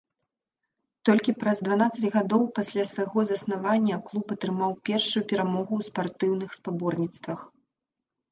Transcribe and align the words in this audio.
Толькі 1.07 1.33
праз 1.41 1.57
дванаццаць 1.67 2.09
гадоў 2.15 2.41
пасля 2.57 2.85
свайго 2.91 3.19
заснавання 3.31 3.99
клуб 4.09 4.25
атрымаў 4.35 4.71
першую 4.91 5.23
перамогу 5.33 5.73
ў 5.83 5.91
спартыўных 5.91 6.49
спаборніцтвах. 6.59 7.39